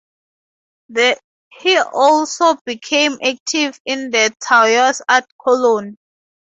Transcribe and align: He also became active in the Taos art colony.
He 1.59 1.77
also 1.77 2.55
became 2.65 3.19
active 3.23 3.79
in 3.85 4.09
the 4.09 4.35
Taos 4.41 5.03
art 5.07 5.25
colony. 5.39 5.95